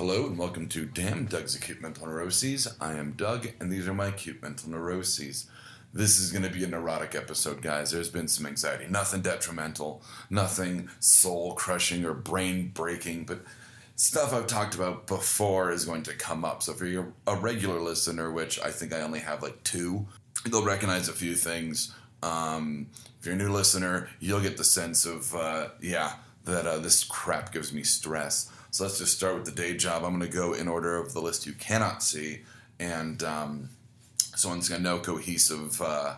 [0.00, 2.66] Hello and welcome to Damn Doug's Acute Mental Neuroses.
[2.80, 5.46] I am Doug, and these are my acute mental neuroses.
[5.92, 7.90] This is going to be a neurotic episode, guys.
[7.90, 8.86] There's been some anxiety.
[8.88, 13.40] Nothing detrimental, nothing soul crushing or brain breaking, but
[13.94, 16.62] stuff I've talked about before is going to come up.
[16.62, 20.06] So, if you're a regular listener, which I think I only have like two,
[20.46, 21.94] they'll recognize a few things.
[22.22, 22.86] Um,
[23.20, 26.14] if you're a new listener, you'll get the sense of, uh, yeah,
[26.46, 28.50] that uh, this crap gives me stress.
[28.70, 30.04] So let's just start with the day job.
[30.04, 32.42] I'm going to go in order of the list you cannot see,
[32.78, 33.70] and um,
[34.36, 36.16] so it's got no cohesive uh,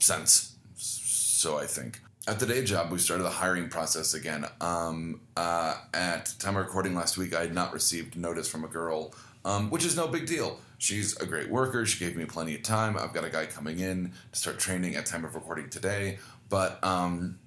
[0.00, 0.56] sense.
[0.76, 4.44] So I think at the day job, we started the hiring process again.
[4.60, 8.68] Um, uh, at time of recording last week, I had not received notice from a
[8.68, 10.58] girl, um, which is no big deal.
[10.78, 11.86] She's a great worker.
[11.86, 12.96] She gave me plenty of time.
[12.96, 16.18] I've got a guy coming in to start training at time of recording today.
[16.48, 17.38] But um,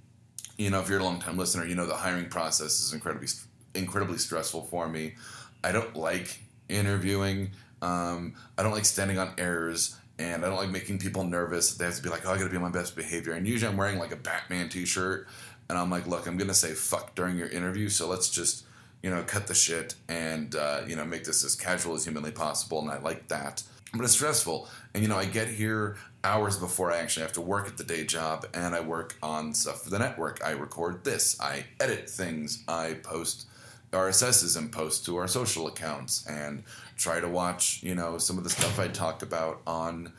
[0.57, 3.27] you know, if you're a long time listener, you know the hiring process is incredibly
[3.75, 5.15] incredibly stressful for me.
[5.63, 7.51] I don't like interviewing.
[7.81, 11.75] Um, I don't like standing on errors, and I don't like making people nervous.
[11.75, 13.47] They have to be like, "Oh, I got to be on my best behavior." And
[13.47, 15.27] usually, I'm wearing like a Batman T-shirt,
[15.69, 18.65] and I'm like, "Look, I'm gonna say fuck during your interview, so let's just."
[19.03, 22.29] You know, cut the shit and uh, you know make this as casual as humanly
[22.29, 23.63] possible, and I like that.
[23.95, 27.41] But it's stressful, and you know I get here hours before I actually have to
[27.41, 30.39] work at the day job, and I work on stuff for the network.
[30.45, 33.47] I record this, I edit things, I post
[33.91, 36.63] RSSs and post to our social accounts and
[36.97, 40.13] try to watch, you know, some of the stuff I talk about on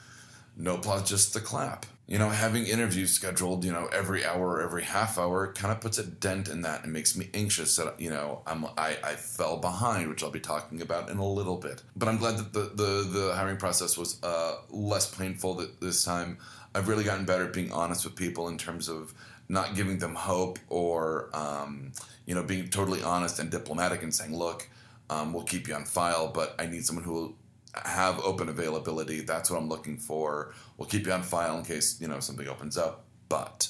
[0.56, 1.87] No Applause Just the Clap.
[2.06, 5.81] You know, having interviews scheduled, you know, every hour or every half hour kind of
[5.81, 9.15] puts a dent in that and makes me anxious that, you know, I'm, I, I
[9.15, 11.83] fell behind, which I'll be talking about in a little bit.
[11.97, 16.37] But I'm glad that the, the, the hiring process was uh, less painful this time.
[16.75, 19.15] I've really gotten better at being honest with people in terms of
[19.49, 21.93] not giving them hope or, um,
[22.32, 24.66] you know, being totally honest and diplomatic and saying, look,
[25.10, 27.34] um, we'll keep you on file, but I need someone who will
[27.75, 29.20] have open availability.
[29.20, 30.54] That's what I'm looking for.
[30.78, 33.04] We'll keep you on file in case, you know, something opens up.
[33.28, 33.69] But,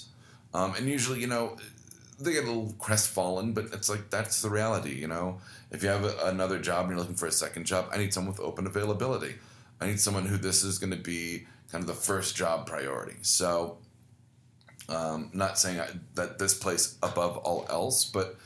[0.54, 1.56] um, and usually, you know,
[2.20, 5.40] they get a little crestfallen, but it's like that's the reality, you know.
[5.72, 8.14] If you have a, another job and you're looking for a second job, I need
[8.14, 9.34] someone with open availability.
[9.80, 13.16] I need someone who this is going to be kind of the first job priority.
[13.22, 13.78] So,
[14.88, 18.36] um, not saying I, that this place above all else, but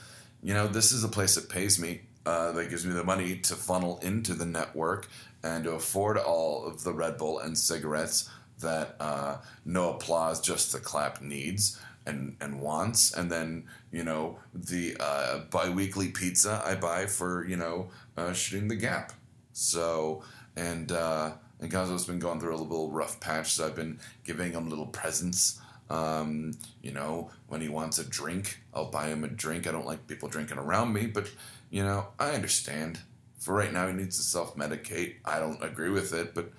[0.47, 3.37] you know, this is a place that pays me, uh, that gives me the money
[3.37, 5.09] to funnel into the network
[5.43, 8.31] and to afford all of the Red Bull and cigarettes
[8.61, 13.13] that uh, no applause, just the clap needs and, and wants.
[13.13, 18.33] And then, you know, the uh, bi weekly pizza I buy for, you know, uh,
[18.33, 19.15] shooting the gap.
[19.53, 20.23] So,
[20.55, 24.53] and, uh, and Gazo's been going through a little rough patch, so I've been giving
[24.53, 25.61] him little presents
[25.91, 26.53] um,
[26.83, 29.67] you know, when he wants a drink, I'll buy him a drink.
[29.67, 31.31] I don't like people drinking around me, but,
[31.71, 33.01] you know, I understand.
[33.39, 35.17] For right now, he needs to self medicate.
[35.25, 36.51] I don't agree with it, but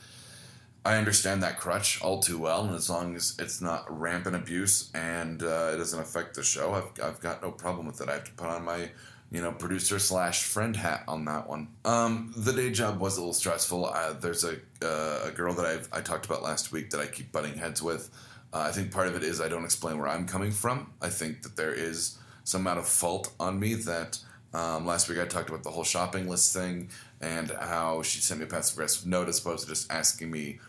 [0.86, 2.64] I understand that crutch all too well.
[2.64, 6.74] And as long as it's not rampant abuse and uh, it doesn't affect the show,
[6.74, 8.08] I've, I've got no problem with it.
[8.08, 8.90] I have to put on my
[9.30, 11.68] you know, producer slash friend hat on that one.
[11.84, 13.86] Um, the day job was a little stressful.
[13.86, 17.08] Uh, there's a uh, a girl that I've, I talked about last week that I
[17.08, 18.10] keep butting heads with.
[18.54, 20.94] Uh, I think part of it is I don't explain where I'm coming from.
[21.02, 24.20] I think that there is some amount of fault on me that
[24.54, 28.40] um, last week I talked about the whole shopping list thing and how she sent
[28.40, 30.60] me a passive aggressive note as opposed to just asking me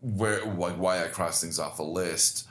[0.00, 2.46] where like why I crossed things off a list.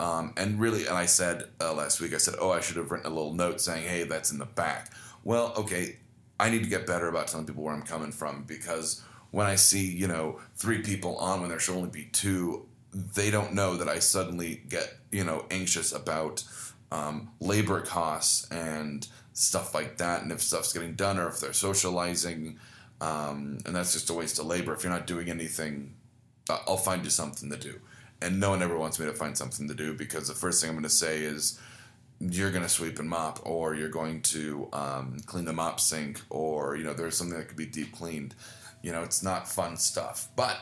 [0.00, 2.90] Um, and really, and I said uh, last week, I said, oh, I should have
[2.90, 4.92] written a little note saying, hey, that's in the back.
[5.24, 5.96] Well, okay,
[6.38, 9.54] I need to get better about telling people where I'm coming from because when I
[9.54, 13.76] see, you know, three people on when there should only be two, they don't know
[13.76, 16.42] that I suddenly get you know anxious about
[16.90, 21.52] um, labor costs and stuff like that, and if stuff's getting done or if they're
[21.52, 22.58] socializing,
[23.00, 24.74] um, and that's just a waste of labor.
[24.74, 25.94] If you're not doing anything,
[26.48, 27.80] I'll find you something to do.
[28.22, 30.70] And no one ever wants me to find something to do because the first thing
[30.70, 31.60] I'm going to say is
[32.18, 36.22] you're going to sweep and mop, or you're going to um, clean the mop sink,
[36.30, 38.34] or you know there's something that could be deep cleaned.
[38.82, 40.56] You know, it's not fun stuff, but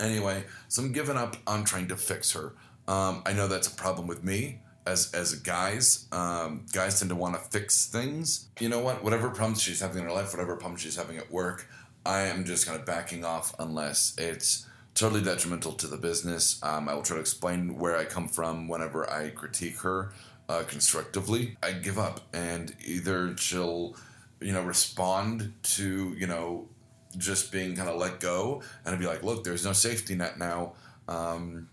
[0.00, 2.54] Anyway, so I'm giving up on trying to fix her.
[2.86, 6.06] Um, I know that's a problem with me as as guys.
[6.12, 8.48] Um, guys tend to want to fix things.
[8.58, 9.04] You know what?
[9.04, 11.68] Whatever problems she's having in her life, whatever problems she's having at work,
[12.06, 16.60] I am just kind of backing off unless it's totally detrimental to the business.
[16.62, 20.12] Um, I will try to explain where I come from whenever I critique her
[20.48, 21.56] uh, constructively.
[21.62, 23.94] I give up, and either she'll,
[24.40, 26.68] you know, respond to you know
[27.16, 30.38] just being kind of let go and I'd be like, look, there's no safety net
[30.38, 30.74] now.
[31.08, 31.68] Um,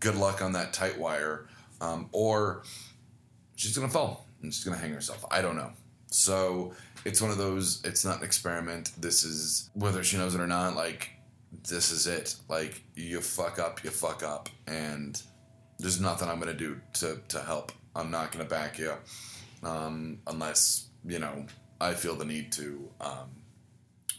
[0.00, 1.46] good luck on that tight wire.
[1.80, 2.62] Um, or
[3.56, 5.24] she's going to fall and she's going to hang herself.
[5.30, 5.72] I don't know.
[6.06, 6.74] So
[7.04, 7.80] it's one of those.
[7.84, 8.92] It's not an experiment.
[8.98, 10.76] This is whether she knows it or not.
[10.76, 11.10] Like
[11.68, 12.36] this is it.
[12.48, 15.20] Like you fuck up, you fuck up, and
[15.78, 17.72] there's nothing I'm gonna do to to help.
[17.96, 18.92] I'm not gonna back you
[19.62, 21.46] um, unless you know
[21.80, 23.30] I feel the need to um,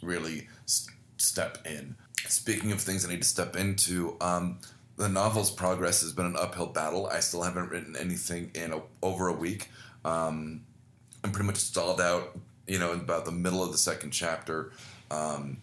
[0.03, 1.95] really st- step in.
[2.27, 4.59] Speaking of things I need to step into, um,
[4.95, 7.07] the novel's progress has been an uphill battle.
[7.07, 9.69] I still haven't written anything in a, over a week.
[10.05, 10.61] Um,
[11.23, 14.71] I'm pretty much stalled out, you know, in about the middle of the second chapter.
[15.09, 15.57] Um,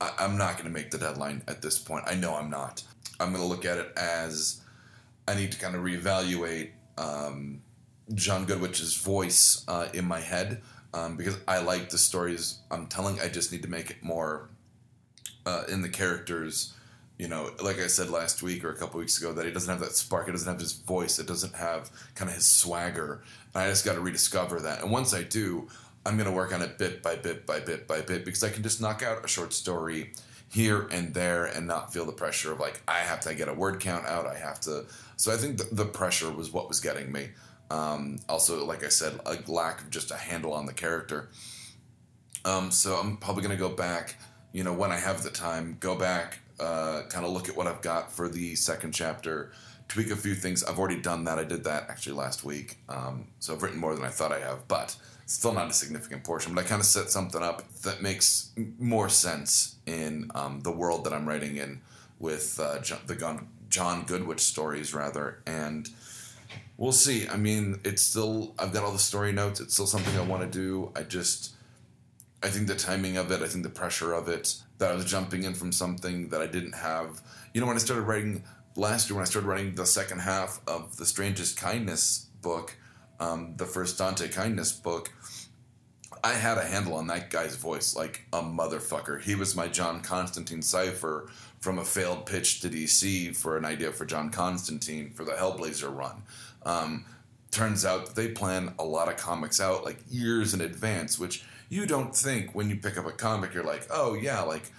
[0.00, 2.04] I, am not going to make the deadline at this point.
[2.06, 2.82] I know I'm not.
[3.20, 4.60] I'm going to look at it as
[5.28, 7.62] I need to kind of reevaluate um,
[8.14, 10.60] John Goodwich's voice uh, in my head
[10.94, 13.20] um, because I like the stories I'm telling.
[13.20, 14.50] I just need to make it more
[15.46, 16.74] uh, in the characters.
[17.18, 19.70] You know, like I said last week or a couple weeks ago, that he doesn't
[19.70, 20.28] have that spark.
[20.28, 21.18] It doesn't have his voice.
[21.18, 23.22] It doesn't have kind of his swagger.
[23.54, 24.82] And I just got to rediscover that.
[24.82, 25.68] And once I do,
[26.04, 28.50] I'm going to work on it bit by bit by bit by bit because I
[28.50, 30.12] can just knock out a short story
[30.48, 33.54] here and there and not feel the pressure of like I have to get a
[33.54, 34.26] word count out.
[34.26, 34.84] I have to.
[35.16, 37.30] So I think the, the pressure was what was getting me.
[37.72, 41.30] Um, also, like I said, a lack of just a handle on the character.
[42.44, 44.16] Um, so I'm probably going to go back,
[44.52, 47.66] you know, when I have the time, go back, uh, kind of look at what
[47.66, 49.52] I've got for the second chapter,
[49.88, 50.62] tweak a few things.
[50.62, 51.38] I've already done that.
[51.38, 52.78] I did that actually last week.
[52.90, 56.24] Um, so I've written more than I thought I have, but still not a significant
[56.24, 56.54] portion.
[56.54, 61.04] But I kind of set something up that makes more sense in um, the world
[61.04, 61.80] that I'm writing in
[62.18, 63.40] with uh, John, the
[63.70, 65.42] John Goodwich stories, rather.
[65.46, 65.88] And
[66.76, 67.28] we'll see.
[67.28, 69.60] I mean, it's still, I've got all the story notes.
[69.60, 70.92] It's still something I want to do.
[70.96, 71.54] I just,
[72.42, 75.04] I think the timing of it, I think the pressure of it, that I was
[75.04, 77.20] jumping in from something that I didn't have.
[77.54, 78.44] You know, when I started writing
[78.74, 82.76] last year, when I started writing the second half of the Strangest Kindness book,
[83.20, 85.12] um, the first Dante Kindness book,
[86.24, 89.20] I had a handle on that guy's voice like a motherfucker.
[89.20, 91.28] He was my John Constantine cipher
[91.62, 95.96] from a failed pitch to DC for an idea for John Constantine for the Hellblazer
[95.96, 96.22] run.
[96.64, 97.04] Um,
[97.52, 101.44] turns out that they plan a lot of comics out like years in advance, which
[101.68, 103.54] you don't think when you pick up a comic.
[103.54, 104.72] You're like, oh yeah, like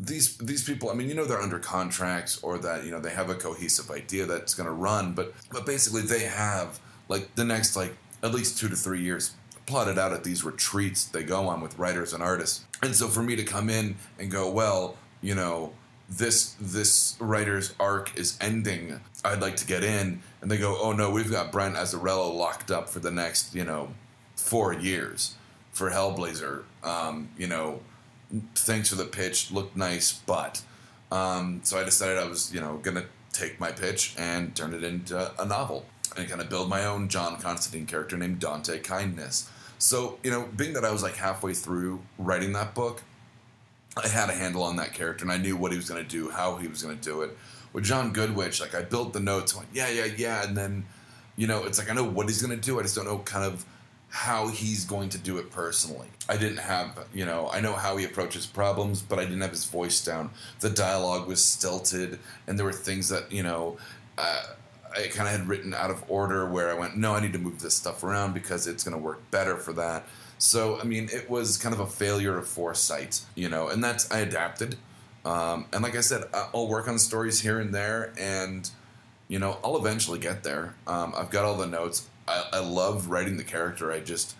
[0.00, 0.90] these these people.
[0.90, 3.90] I mean, you know, they're under contracts or that you know they have a cohesive
[3.92, 8.34] idea that's going to run, but but basically they have like the next like at
[8.34, 9.34] least two to three years
[9.66, 12.64] plotted out at these retreats they go on with writers and artists.
[12.82, 15.72] And so for me to come in and go, well, you know,
[16.08, 19.00] this this writer's arc is ending.
[19.24, 22.70] I'd like to get in, and they go, "Oh no, we've got Brian Azzarello locked
[22.70, 23.90] up for the next, you know,
[24.36, 25.34] four years
[25.72, 27.80] for Hellblazer." Um, you know,
[28.54, 30.62] thanks for the pitch, looked nice, but
[31.10, 34.84] um, so I decided I was, you know, gonna take my pitch and turn it
[34.84, 35.86] into a novel
[36.16, 39.50] and kind of build my own John Constantine character named Dante Kindness.
[39.78, 43.02] So, you know, being that I was like halfway through writing that book,
[44.02, 46.08] I had a handle on that character and I knew what he was going to
[46.08, 47.36] do, how he was going to do it.
[47.72, 50.46] With John Goodwich, like I built the notes, went, yeah, yeah, yeah.
[50.46, 50.86] And then,
[51.36, 52.78] you know, it's like I know what he's going to do.
[52.78, 53.64] I just don't know kind of
[54.08, 56.06] how he's going to do it personally.
[56.28, 59.50] I didn't have, you know, I know how he approaches problems, but I didn't have
[59.50, 60.30] his voice down.
[60.60, 63.76] The dialogue was stilted, and there were things that, you know,
[64.16, 64.42] uh,
[64.96, 67.40] I kind of had written out of order where I went, no, I need to
[67.40, 70.06] move this stuff around because it's going to work better for that.
[70.38, 74.10] So, I mean, it was kind of a failure of foresight, you know, and that's,
[74.10, 74.76] I adapted.
[75.24, 78.70] Um, and like I said, I'll work on stories here and there, and,
[79.28, 80.74] you know, I'll eventually get there.
[80.86, 82.08] Um, I've got all the notes.
[82.28, 83.90] I, I love writing the character.
[83.90, 84.36] I just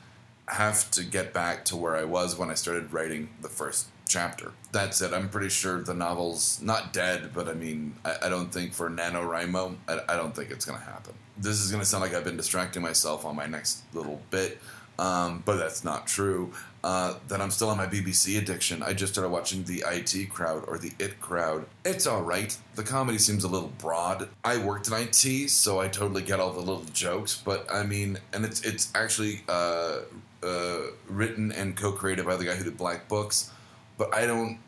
[0.47, 4.53] have to get back to where I was when I started writing the first chapter.
[4.73, 5.15] That's it.
[5.15, 8.91] I'm pretty sure the novel's not dead, but I mean, I, I don't think for
[8.91, 11.15] NaNoWriMo, I, I don't think it's going to happen.
[11.39, 14.61] This is going to sound like I've been distracting myself on my next little bit,
[14.99, 16.53] um, but that's not true.
[16.83, 18.83] Uh, that I'm still on my BBC addiction.
[18.83, 21.65] I just started watching the IT crowd or the IT crowd.
[21.83, 22.55] It's all right.
[22.75, 24.29] The comedy seems a little broad.
[24.45, 27.41] I worked in IT, so I totally get all the little jokes.
[27.43, 30.01] But I mean, and it's it's actually uh,
[30.43, 33.51] uh, written and co-created by the guy who did Black Books
[33.97, 34.59] but I don't,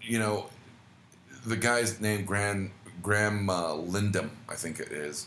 [0.00, 0.46] you know,
[1.44, 5.26] the guy's name Graham Graham Linehan, I think it is.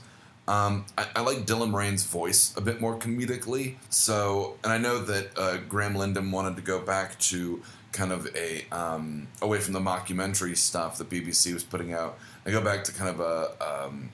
[0.50, 3.76] Um, I, I, like Dylan Moran's voice a bit more comedically.
[3.92, 8.28] So, and I know that uh, Graham Linehan wanted to go back to kind of
[8.36, 12.84] a um, away from the mockumentary stuff that BBC was putting out, and go back
[12.86, 14.10] to kind of a, um,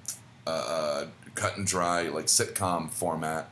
[0.45, 3.49] a, a cut and dry like sitcom format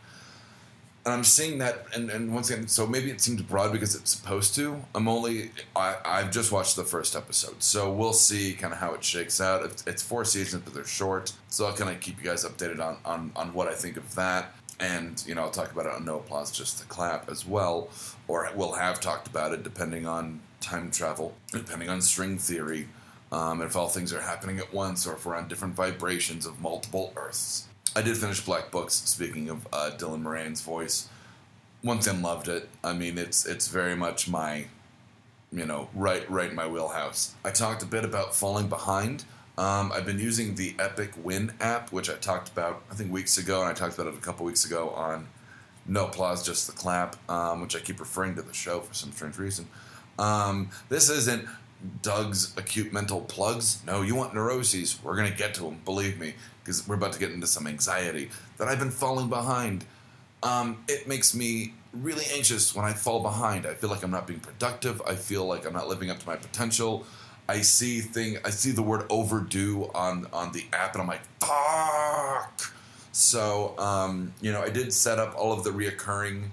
[1.06, 4.12] and I'm seeing that, and, and once again, so maybe it seems broad because it's
[4.16, 4.82] supposed to.
[4.96, 8.94] I'm only, I, I've just watched the first episode, so we'll see kind of how
[8.94, 9.64] it shakes out.
[9.66, 12.80] It's, it's four seasons, but they're short, so I'll kind of keep you guys updated
[12.80, 14.54] on, on, on what I think of that.
[14.80, 17.90] and you know I'll talk about it on No Applause, Just the Clap as well,
[18.28, 22.88] or we'll have talked about it depending on time travel, depending on string theory,
[23.32, 26.62] um, if all things are happening at once, or if we're on different vibrations of
[26.62, 27.68] multiple Earths.
[27.96, 28.96] I did finish Black Books.
[28.96, 31.10] Speaking of uh, Dylan Moran's voice,
[31.84, 32.70] once again loved it.
[32.84, 34.66] I mean, it's it's very much my,
[35.52, 37.36] you know, right right in my wheelhouse.
[37.46, 39.26] I talked a bit about falling behind.
[39.58, 43.38] Um, I've been using the Epic Win app, which I talked about I think weeks
[43.38, 45.28] ago, and I talked about it a couple weeks ago on
[45.86, 49.12] No Applause, Just the Clap, um, which I keep referring to the show for some
[49.12, 49.68] strange reason.
[50.18, 51.48] Um, this isn't
[52.02, 53.82] Doug's acute mental plugs.
[53.86, 55.00] No, you want neuroses.
[55.04, 57.68] We're going to get to them, believe me, because we're about to get into some
[57.68, 59.86] anxiety that I've been falling behind.
[60.42, 63.66] Um, it makes me really anxious when I fall behind.
[63.66, 65.02] I feel like I'm not being productive.
[65.08, 67.06] I feel like I'm not living up to my potential.
[67.48, 68.38] I see thing.
[68.46, 72.74] I see the word overdue on on the app, and I'm like, fuck.
[73.12, 76.50] So um, you know, I did set up all of the reoccurring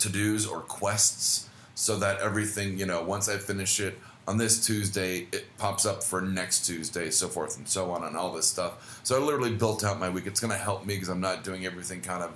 [0.00, 4.64] to dos or quests so that everything you know once I finish it on this
[4.64, 8.46] Tuesday, it pops up for next Tuesday, so forth and so on, and all this
[8.46, 9.00] stuff.
[9.02, 10.26] So I literally built out my week.
[10.26, 12.30] It's going to help me because I'm not doing everything kind of.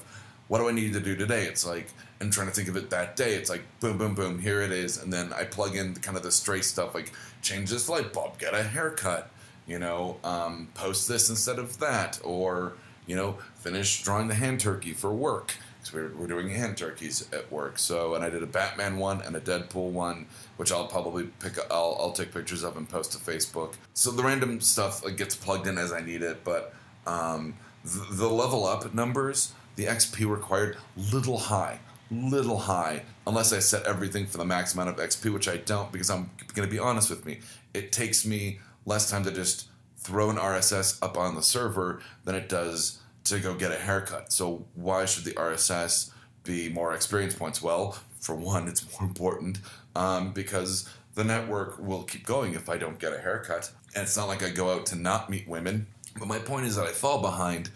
[0.49, 1.45] What do I need to do today?
[1.45, 3.35] It's like I'm trying to think of it that day.
[3.35, 4.39] It's like boom, boom, boom.
[4.39, 7.71] Here it is, and then I plug in kind of the stray stuff like change
[7.71, 9.31] this light bulb, get a haircut,
[9.67, 12.75] you know, um, post this instead of that, or
[13.07, 17.29] you know, finish drawing the hand turkey for work because we're, we're doing hand turkeys
[17.33, 17.79] at work.
[17.79, 21.59] So, and I did a Batman one and a Deadpool one, which I'll probably pick.
[21.71, 23.75] I'll I'll take pictures of and post to Facebook.
[23.95, 26.75] So the random stuff like, gets plugged in as I need it, but
[27.07, 27.55] um,
[27.85, 31.81] the, the level up numbers, the XP required, little high
[32.11, 35.93] little high unless I set everything for the max amount of XP, which I don't
[35.93, 37.41] because I'm going to be honest with me.
[37.75, 39.69] It takes me less time to just
[39.99, 44.33] throw an RSS up on the server than it does to go get a haircut.
[44.33, 46.11] So why should the RSS
[46.45, 47.63] be more experience points?
[47.63, 49.59] Well, for one, it's more important
[49.95, 53.71] um, because the network will keep going if I don't get a haircut.
[53.95, 55.87] And it's not like I go out to not meet women.
[56.19, 57.71] But my point is that I fall behind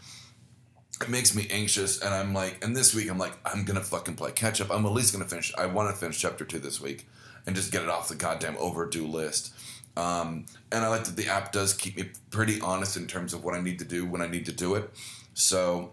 [1.03, 4.15] it makes me anxious and i'm like and this week i'm like i'm gonna fucking
[4.15, 6.81] play catch up i'm at least gonna finish i want to finish chapter two this
[6.81, 7.07] week
[7.47, 9.53] and just get it off the goddamn overdue list
[9.97, 13.45] um, and i like that the app does keep me pretty honest in terms of
[13.45, 14.91] what i need to do when i need to do it
[15.35, 15.93] so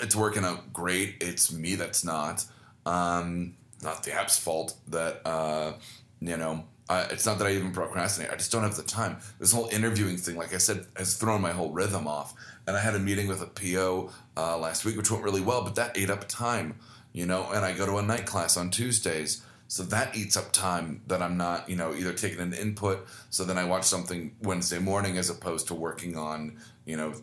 [0.00, 2.44] it's working out great it's me that's not
[2.86, 5.72] um, not the app's fault that uh,
[6.20, 8.30] you know I, it's not that I even procrastinate.
[8.30, 9.18] I just don't have the time.
[9.38, 12.34] This whole interviewing thing, like I said, has thrown my whole rhythm off.
[12.66, 15.62] And I had a meeting with a PO uh, last week, which went really well,
[15.62, 16.76] but that ate up time,
[17.12, 17.46] you know.
[17.52, 21.22] And I go to a night class on Tuesdays, so that eats up time that
[21.22, 23.06] I'm not, you know, either taking an input.
[23.30, 27.14] So then I watch something Wednesday morning as opposed to working on, you know,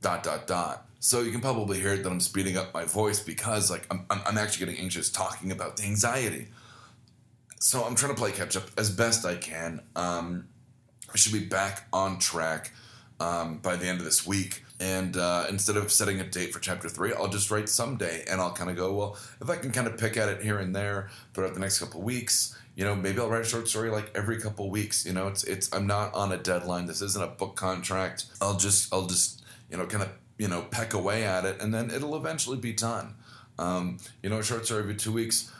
[0.00, 0.86] dot dot dot.
[1.00, 4.38] So you can probably hear that I'm speeding up my voice because, like, I'm, I'm
[4.38, 6.48] actually getting anxious talking about the anxiety
[7.64, 9.80] so I'm trying to play catch up as best I can.
[9.96, 10.48] Um,
[11.12, 12.72] I should be back on track
[13.18, 14.63] um, by the end of this week.
[14.80, 18.40] And uh, instead of setting a date for chapter three, I'll just write someday, and
[18.40, 20.74] I'll kind of go, well, if I can kind of pick at it here and
[20.74, 24.10] there throughout the next couple weeks, you know, maybe I'll write a short story like
[24.16, 25.06] every couple weeks.
[25.06, 26.86] You know, it's it's I'm not on a deadline.
[26.86, 28.26] This isn't a book contract.
[28.40, 31.72] I'll just I'll just you know kind of you know peck away at it, and
[31.72, 33.14] then it'll eventually be done.
[33.60, 35.52] Um, you know, a short story every two weeks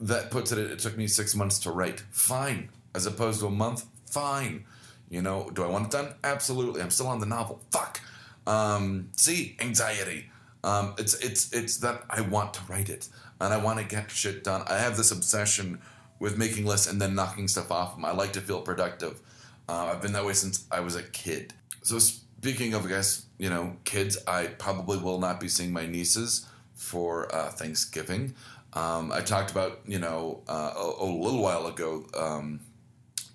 [0.00, 2.00] that puts it, it took me six months to write.
[2.10, 2.70] Fine.
[2.94, 4.64] As opposed to a month, fine.
[5.10, 6.14] You know, do I want it done?
[6.24, 6.80] Absolutely.
[6.80, 7.60] I'm still on the novel.
[7.70, 8.00] Fuck.
[8.46, 10.26] Um, see, anxiety.
[10.64, 13.08] Um, it's it's it's that I want to write it
[13.40, 14.62] and I want to get shit done.
[14.68, 15.80] I have this obsession
[16.20, 18.04] with making lists and then knocking stuff off them.
[18.04, 19.20] I like to feel productive.
[19.68, 21.52] Uh, I've been that way since I was a kid.
[21.82, 25.84] So speaking of, I guess you know, kids, I probably will not be seeing my
[25.84, 28.34] nieces for uh, Thanksgiving.
[28.72, 32.60] Um, I talked about, you know, uh, a, a, little while ago um,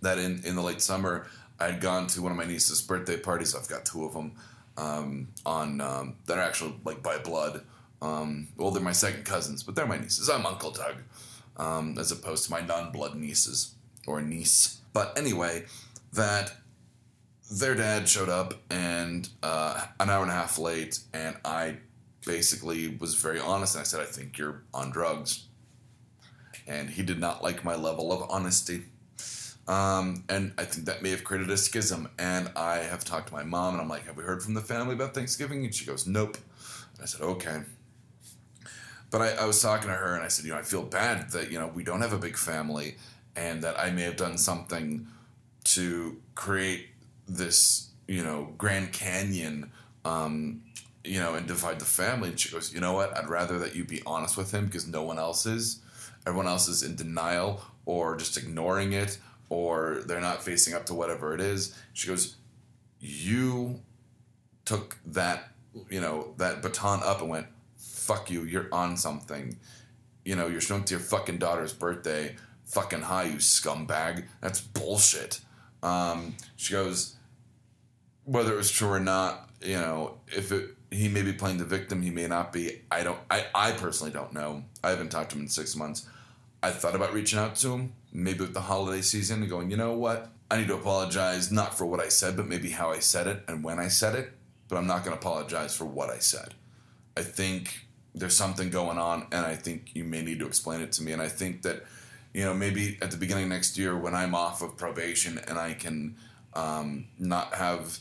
[0.02, 1.28] that in, in the late summer,
[1.60, 3.54] I'd gone to one of my niece's birthday parties.
[3.54, 4.32] I've got two of them
[4.78, 7.64] um, on um, that are actually like by blood.
[8.02, 10.30] Um, well, they're my second cousins, but they're my nieces.
[10.30, 10.98] I'm Uncle Doug,
[11.58, 13.74] um, as opposed to my non-blood nieces
[14.06, 14.80] or niece.
[14.94, 15.66] But anyway,
[16.14, 16.54] that
[17.52, 21.78] their dad showed up and uh, an hour and a half late, and I
[22.26, 25.46] basically was very honest and I said, I think you're on drugs.
[26.68, 28.84] And he did not like my level of honesty.
[29.68, 32.10] Um, and I think that may have created a schism.
[32.18, 34.62] And I have talked to my mom and I'm like, Have we heard from the
[34.62, 35.66] family about Thanksgiving?
[35.66, 36.38] And she goes, Nope.
[36.94, 37.62] And I said, Okay.
[39.10, 41.32] But I, I was talking to her and I said, You know, I feel bad
[41.32, 42.96] that, you know, we don't have a big family
[43.36, 45.08] and that I may have done something
[45.66, 46.88] to create
[47.28, 49.72] this, you know, Grand Canyon
[50.06, 50.62] um,
[51.04, 52.30] you know, and divide the family.
[52.30, 53.16] And she goes, you know what?
[53.18, 55.80] I'd rather that you be honest with him because no one else is.
[56.26, 59.18] Everyone else is in denial or just ignoring it
[59.50, 61.78] or they're not facing up to whatever it is.
[61.94, 62.36] She goes,
[63.00, 63.82] you
[64.66, 65.52] took that,
[65.90, 69.58] you know, that baton up and went, fuck you, you're on something.
[70.26, 72.36] You know, you're showing to your fucking daughter's birthday,
[72.66, 74.26] fucking high, you scumbag.
[74.42, 75.40] That's bullshit.
[75.84, 77.16] Um, she goes,
[78.26, 81.66] whether it was true or not, you know, if it he may be playing the
[81.66, 82.82] victim, he may not be.
[82.90, 83.20] I don't.
[83.30, 84.64] I I personally don't know.
[84.84, 86.08] I haven't talked to him in six months.
[86.64, 89.78] I thought about reaching out to him, maybe with the holiday season, and going, you
[89.78, 90.32] know what?
[90.50, 93.44] I need to apologize, not for what I said, but maybe how I said it
[93.48, 94.34] and when I said it.
[94.68, 96.56] But I'm not going to apologize for what I said.
[97.16, 100.92] I think there's something going on, and I think you may need to explain it
[100.94, 101.12] to me.
[101.12, 101.86] And I think that,
[102.34, 105.58] you know, maybe at the beginning of next year when I'm off of probation and
[105.60, 106.16] I can
[106.54, 108.00] um, not have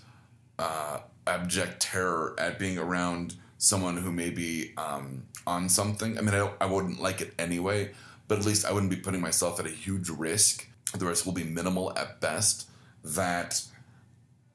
[0.58, 6.18] uh, abject terror at being around someone who may be um, on something.
[6.18, 7.90] I mean, I, I wouldn't like it anyway,
[8.28, 10.68] but at least I wouldn't be putting myself at a huge risk.
[10.96, 12.68] The risk will be minimal at best.
[13.04, 13.62] That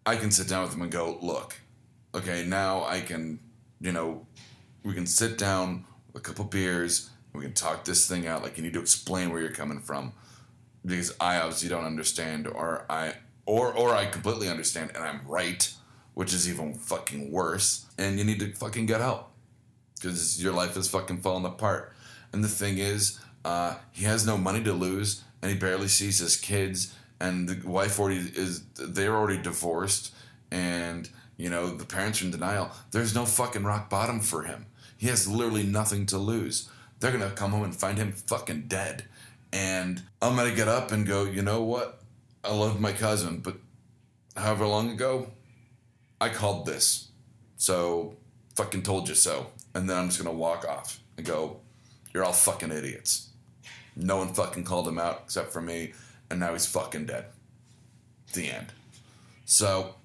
[0.06, 1.56] I can sit down with them and go, look,
[2.14, 3.40] okay, now I can,
[3.80, 4.28] you know,
[4.84, 8.44] we can sit down with a couple beers, we can talk this thing out.
[8.44, 10.12] Like you need to explain where you're coming from,
[10.86, 13.14] because I obviously don't understand, or I,
[13.46, 15.72] or or I completely understand and I'm right,
[16.14, 17.86] which is even fucking worse.
[17.98, 19.32] And you need to fucking get help,
[19.96, 21.94] because your life is fucking falling apart.
[22.34, 26.20] And the thing is, uh, he has no money to lose, and he barely sees
[26.20, 26.94] his kids.
[27.20, 30.14] And the wife already is, they're already divorced,
[30.52, 32.72] and you know the parents are in denial.
[32.92, 34.66] There's no fucking rock bottom for him.
[34.98, 36.70] He has literally nothing to lose.
[37.00, 39.06] They're gonna come home and find him fucking dead.
[39.54, 42.02] And I'm gonna get up and go, you know what?
[42.44, 43.58] I love my cousin, but
[44.36, 45.32] however long ago,
[46.20, 47.10] I called this.
[47.58, 48.16] So
[48.56, 49.48] fucking told you so.
[49.74, 51.62] And then I'm just gonna walk off and go,
[52.14, 53.31] You're all fucking idiots.
[53.96, 55.94] No one fucking called him out except for me,
[56.30, 57.26] and now he's fucking dead.
[58.34, 58.68] The end.
[59.46, 59.96] So,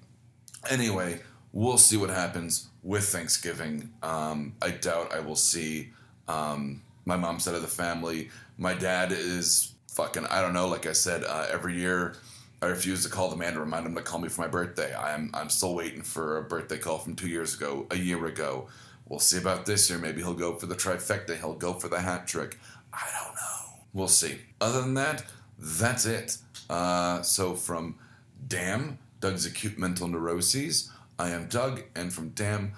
[0.69, 1.21] anyway,
[1.53, 3.91] we'll see what happens with Thanksgiving.
[4.03, 5.89] Um, I doubt I will see
[6.27, 8.29] um, my mom's side of the family.
[8.57, 12.15] My dad is fucking, I don't know, like I said, uh, every year
[12.61, 14.95] I refuse to call the man to remind him to call me for my birthday.
[14.95, 18.67] I'm, I'm still waiting for a birthday call from two years ago, a year ago.
[19.07, 19.99] We'll see about this year.
[19.99, 22.57] Maybe he'll go for the trifecta, he'll go for the hat trick.
[22.93, 23.56] I don't know.
[23.97, 24.37] We'll see.
[24.61, 25.23] Other than that,
[25.57, 26.37] that's it.
[26.69, 27.95] Uh, so from
[28.47, 32.73] Damn, Doug's Acute Mental Neuroses, I am Doug, and from Damn,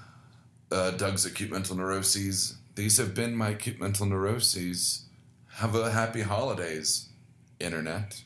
[0.72, 5.08] uh, Doug's Acute Mental Neuroses, these have been my acute mental neuroses.
[5.56, 7.10] Have a happy holidays,
[7.60, 8.24] Internet.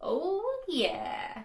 [0.00, 1.44] Oh, yeah.